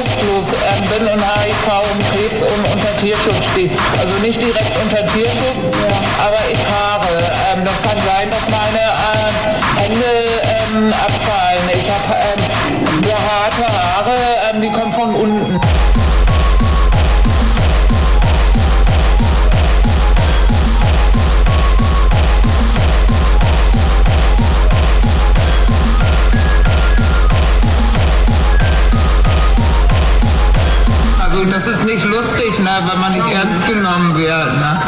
[0.00, 3.72] Ausschluss ähm, an Bill und HIV und Krebs und unter Tierschutz steht.
[3.98, 6.26] Also nicht direkt unter Tierschutz, ja.
[6.26, 7.06] aber ich habe.
[7.52, 11.60] Ähm, das kann sein, dass meine äh, Hände ähm, abfallen.
[11.74, 14.16] Ich habe ähm, behaarte Haare,
[14.50, 15.60] ähm, die kommen von unten.
[32.88, 34.52] wenn man nicht ernst genommen wird.
[34.58, 34.80] Ne?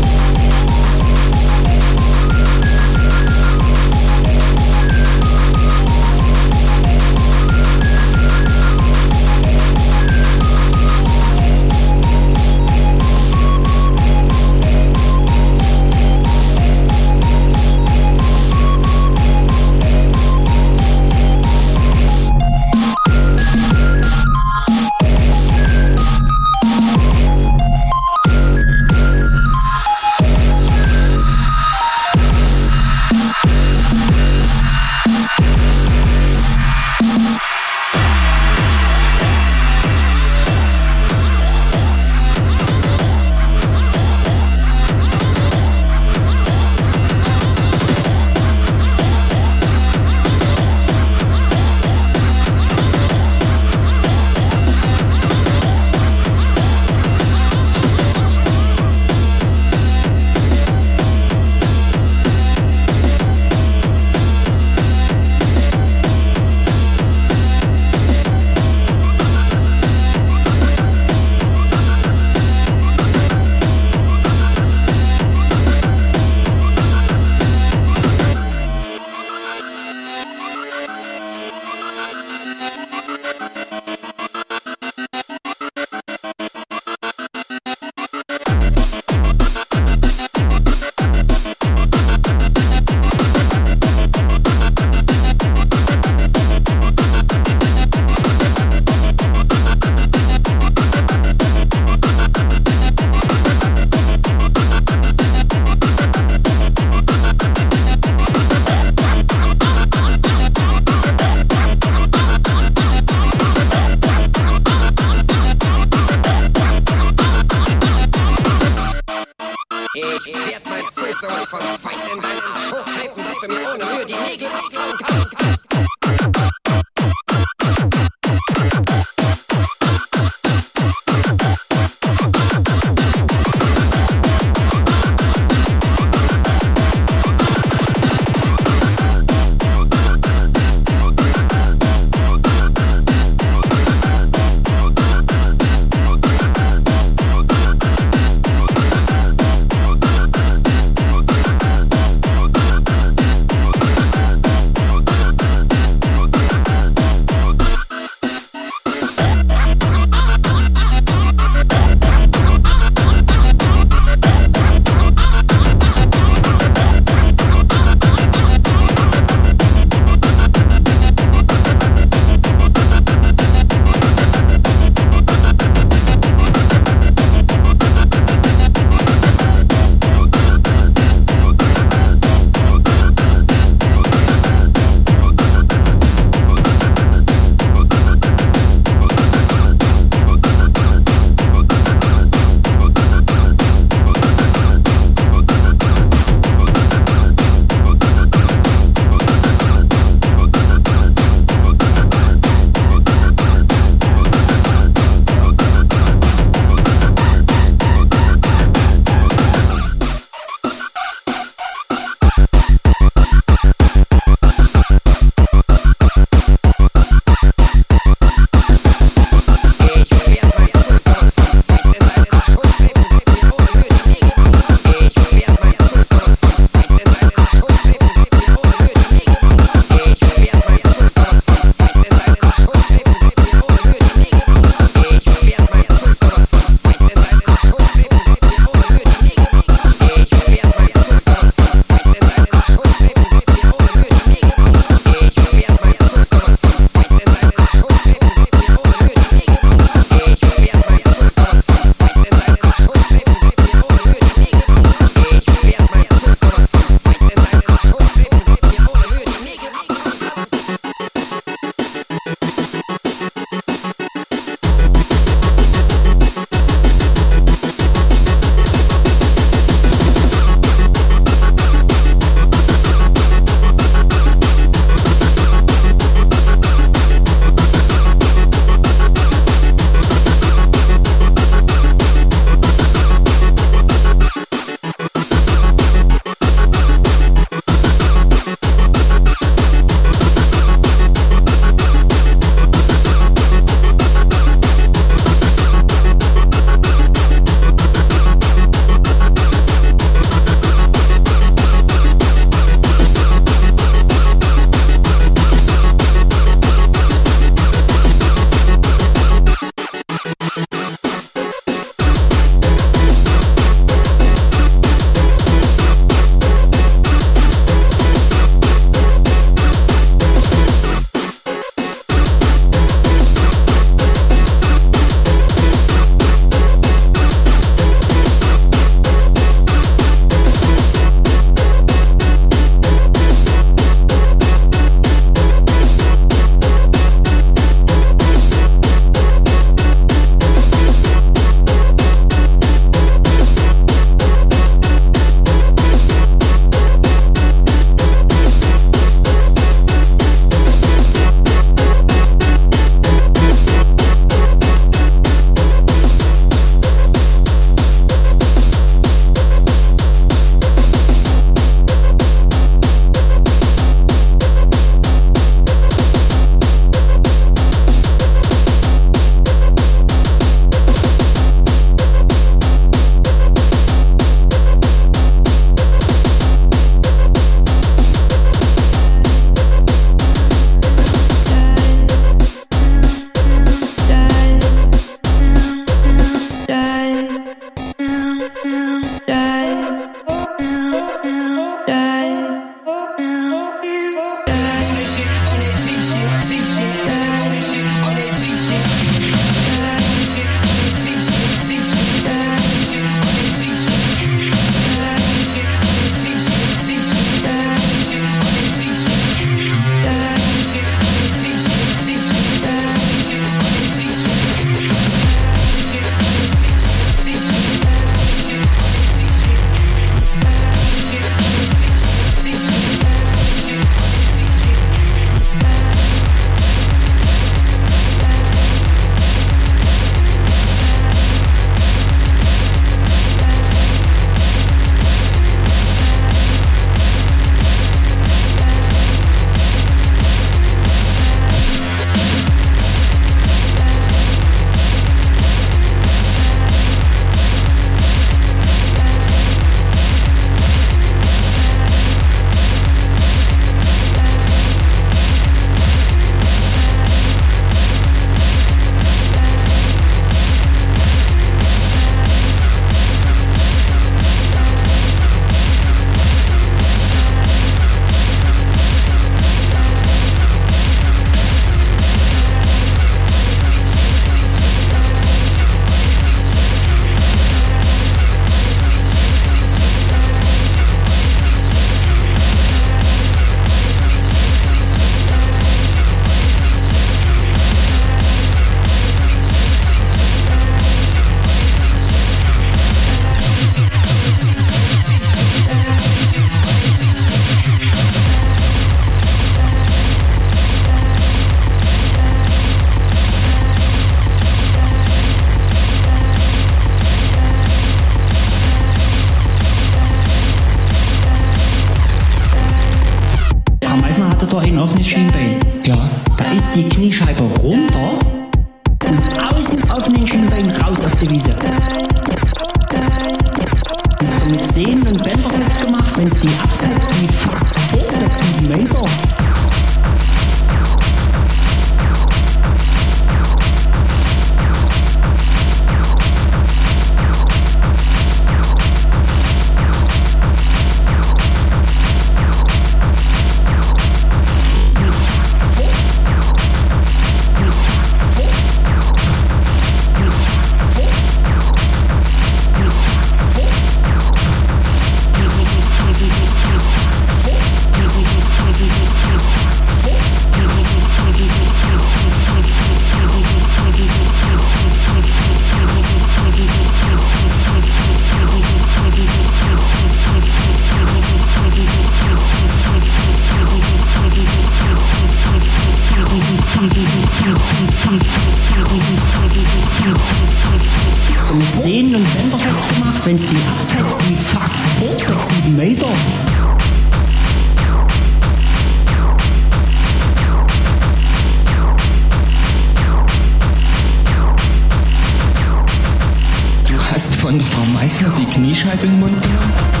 [598.71, 600.00] Kniescheibe im Mund genommen?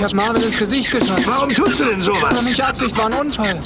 [0.00, 1.22] Ich habe Marvin ins Gesicht getan.
[1.26, 2.20] Warum tust du denn sowas?
[2.22, 3.60] Das war nicht Absicht, war ein Unfall.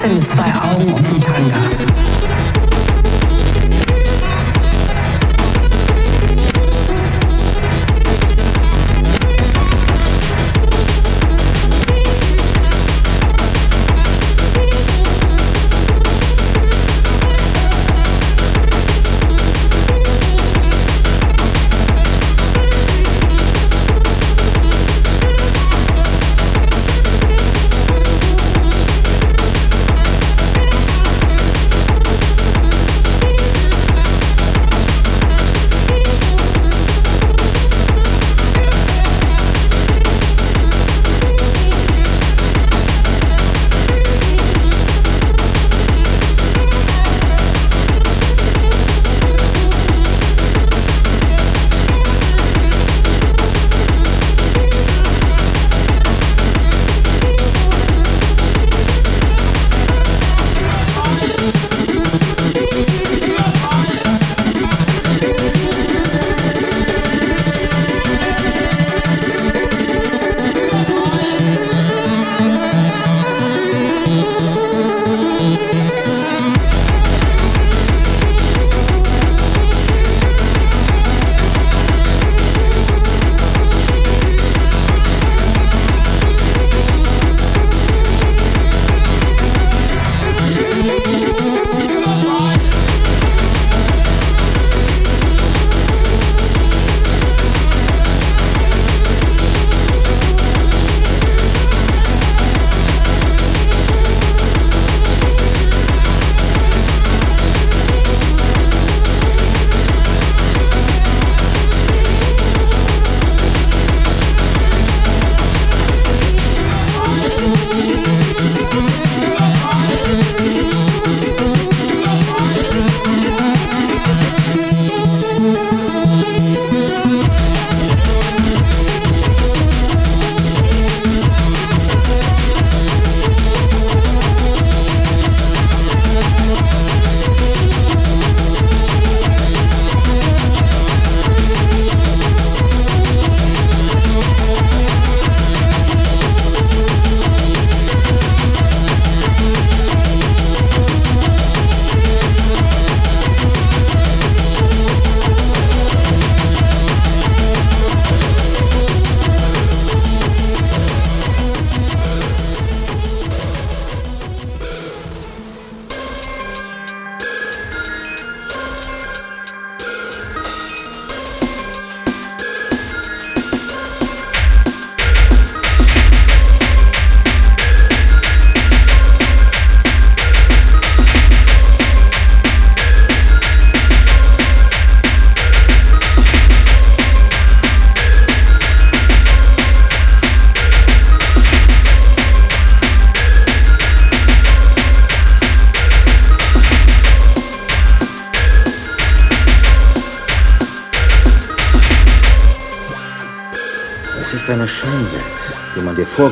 [0.00, 2.29] 正在熬梦一场。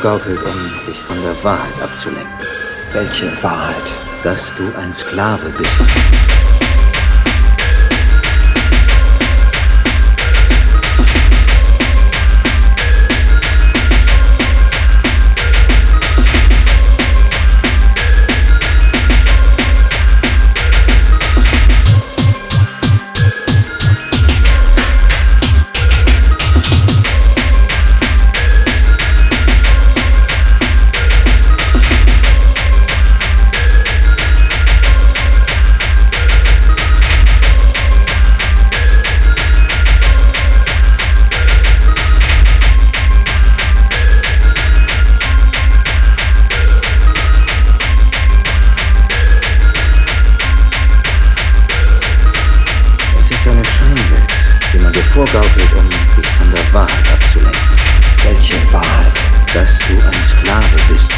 [0.01, 2.33] Vorgaukelt, um dich von der Wahrheit abzulenken.
[2.93, 3.75] Welche Wahrheit?
[4.23, 5.81] Dass du ein Sklave bist.
[53.49, 54.33] Ist eine Scheinwelt,
[54.75, 57.61] die man dir vorgaukelt, um dich von der Wahrheit abzulenken.
[58.23, 59.13] Welche Wahrheit?
[59.55, 61.11] Dass du ein Sklave bist.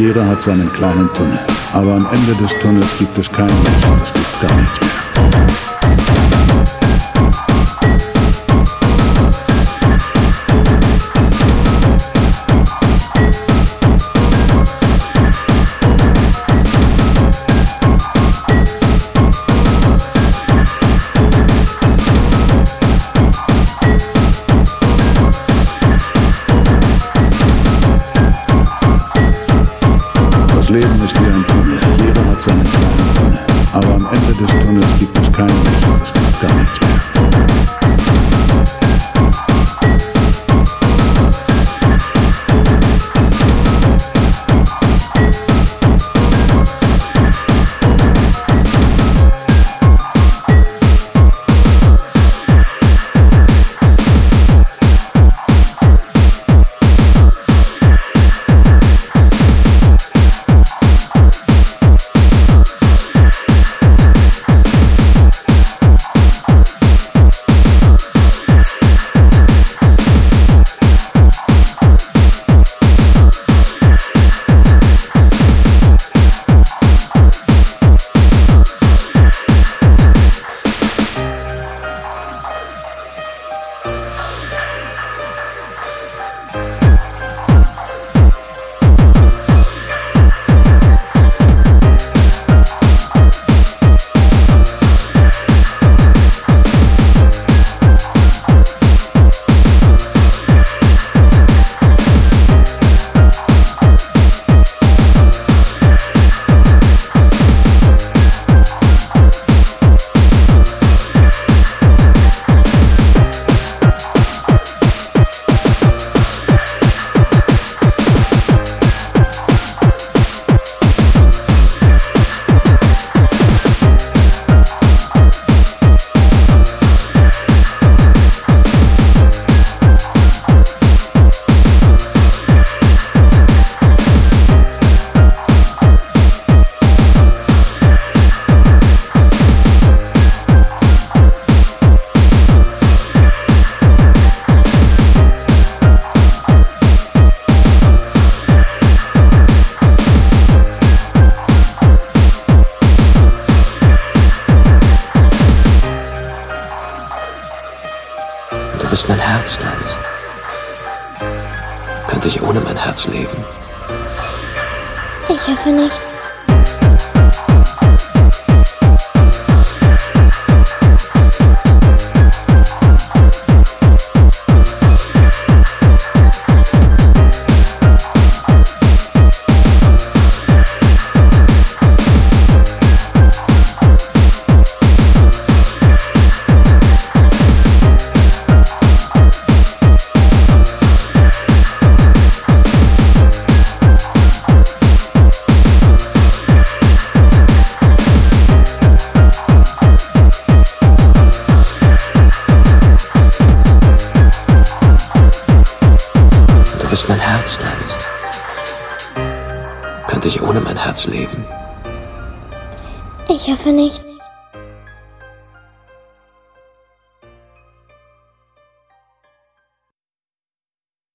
[0.00, 1.38] Jeder hat seinen kleinen Tunnel.
[1.74, 3.86] Aber am Ende des Tunnels gibt es kein Licht.
[4.02, 4.99] Es gibt gar nichts mehr.